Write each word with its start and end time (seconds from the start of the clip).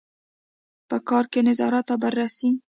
په 0.89 0.97
کار 1.09 1.25
کې 1.31 1.39
نظارت 1.47 1.85
او 1.93 1.97
بررسي. 2.03 2.49